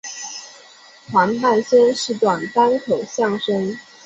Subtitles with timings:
[1.11, 3.77] 黄半仙是一段单口相声。